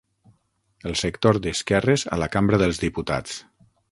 [0.91, 3.39] El sector d'esquerres a la cambra dels diputats.